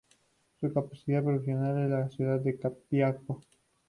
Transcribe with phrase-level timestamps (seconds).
[0.59, 3.39] Su capital provincial es la ciudad de Copiapó.